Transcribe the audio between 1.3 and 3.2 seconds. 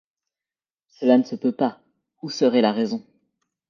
peut pas. Où serait la raison?